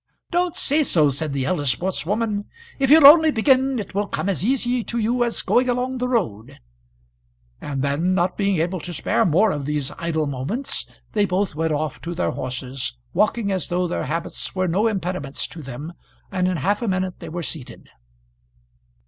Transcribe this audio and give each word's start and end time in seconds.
"Don't 0.31 0.55
say 0.55 0.81
so," 0.81 1.11
said 1.11 1.31
the 1.31 1.45
eldest 1.45 1.73
sportswoman. 1.77 2.45
"If 2.79 2.89
you'll 2.89 3.05
only 3.05 3.29
begin 3.29 3.77
it 3.77 3.93
will 3.93 4.07
come 4.07 4.29
as 4.29 4.43
easy 4.43 4.83
to 4.83 4.97
you 4.97 5.23
as 5.23 5.43
going 5.43 5.69
along 5.69 5.99
the 5.99 6.07
road;" 6.07 6.57
and 7.61 7.83
then, 7.83 8.15
not 8.15 8.35
being 8.35 8.57
able 8.57 8.79
to 8.79 8.95
spare 8.95 9.25
more 9.25 9.51
of 9.51 9.67
these 9.67 9.91
idle 9.99 10.25
moments, 10.25 10.87
they 11.11 11.25
both 11.25 11.53
went 11.53 11.71
off 11.73 12.01
to 12.01 12.15
their 12.15 12.31
horses, 12.31 12.97
walking 13.13 13.51
as 13.51 13.67
though 13.67 13.87
their 13.87 14.05
habits 14.05 14.55
were 14.55 14.67
no 14.67 14.87
impediments 14.87 15.45
to 15.49 15.61
them, 15.61 15.93
and 16.31 16.47
in 16.47 16.57
half 16.57 16.81
a 16.81 16.87
minute 16.87 17.19
they 17.19 17.29
were 17.29 17.43
seated. 17.43 17.87